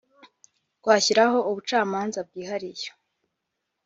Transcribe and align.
twashyiraho 0.79 1.37
ubucamanza 1.49 2.19
bwihariye 2.27 2.87